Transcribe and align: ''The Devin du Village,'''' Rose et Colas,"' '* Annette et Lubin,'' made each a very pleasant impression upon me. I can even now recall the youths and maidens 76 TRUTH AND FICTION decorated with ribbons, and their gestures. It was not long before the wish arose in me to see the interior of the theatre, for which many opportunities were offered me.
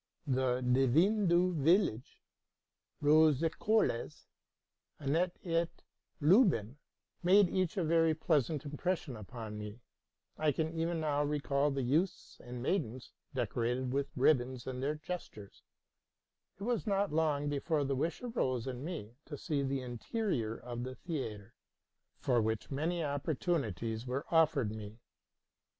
''The 0.25 0.61
Devin 0.61 1.27
du 1.27 1.53
Village,'''' 1.53 2.23
Rose 3.09 3.43
et 3.43 3.59
Colas,"' 3.59 4.25
'* 4.65 4.99
Annette 4.99 5.37
et 5.43 5.83
Lubin,'' 6.19 6.79
made 7.21 7.47
each 7.47 7.77
a 7.77 7.83
very 7.83 8.15
pleasant 8.15 8.65
impression 8.65 9.15
upon 9.15 9.59
me. 9.59 9.79
I 10.39 10.53
can 10.53 10.73
even 10.73 11.01
now 11.01 11.23
recall 11.23 11.69
the 11.69 11.83
youths 11.83 12.41
and 12.43 12.63
maidens 12.63 13.11
76 13.35 13.35
TRUTH 13.35 13.37
AND 13.37 13.45
FICTION 13.45 13.45
decorated 13.45 13.93
with 13.93 14.11
ribbons, 14.17 14.65
and 14.65 14.81
their 14.81 14.95
gestures. 14.95 15.61
It 16.59 16.63
was 16.63 16.87
not 16.87 17.13
long 17.13 17.47
before 17.47 17.83
the 17.83 17.95
wish 17.95 18.23
arose 18.23 18.65
in 18.65 18.83
me 18.83 19.17
to 19.25 19.37
see 19.37 19.61
the 19.61 19.81
interior 19.81 20.57
of 20.57 20.83
the 20.83 20.95
theatre, 20.95 21.53
for 22.17 22.41
which 22.41 22.71
many 22.71 23.03
opportunities 23.03 24.07
were 24.07 24.25
offered 24.31 24.71
me. 24.75 24.97